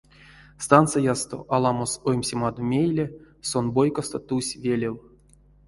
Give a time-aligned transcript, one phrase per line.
[0.65, 3.05] Станциясто, аламос оймсемадо мейле,
[3.49, 4.95] сон бойкасто тусь велев.